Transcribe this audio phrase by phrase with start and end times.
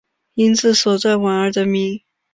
[0.33, 2.01] 因治所在宛而得名。